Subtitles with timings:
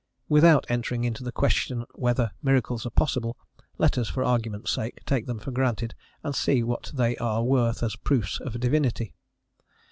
[0.27, 3.37] Without entering into the question whether miracles are possible,
[3.77, 5.93] let us, for argument's sake, take them for granted,
[6.23, 9.13] and see what they are worth as proofs of Divinity.